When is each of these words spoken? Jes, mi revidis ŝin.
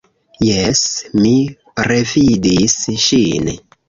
Jes, 0.45 0.79
mi 1.25 1.33
revidis 1.87 2.79
ŝin. 3.05 3.53